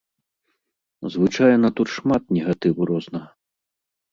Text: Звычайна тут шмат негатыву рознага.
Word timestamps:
Звычайна 1.17 1.67
тут 1.81 1.87
шмат 1.99 2.23
негатыву 2.39 2.81
рознага. 2.93 3.29